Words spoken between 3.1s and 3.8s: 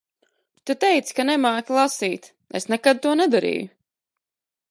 nedarīju.